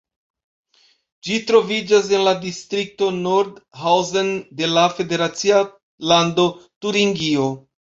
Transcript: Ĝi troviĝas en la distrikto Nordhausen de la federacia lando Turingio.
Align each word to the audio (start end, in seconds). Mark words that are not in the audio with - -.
Ĝi 1.27 1.37
troviĝas 1.51 2.09
en 2.17 2.25
la 2.29 2.33
distrikto 2.47 3.11
Nordhausen 3.19 4.35
de 4.65 4.75
la 4.75 4.91
federacia 4.99 5.65
lando 6.15 6.53
Turingio. 6.67 7.53